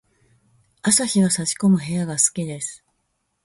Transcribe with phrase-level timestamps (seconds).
[0.81, 2.83] 朝日が差し込む部屋が好きです。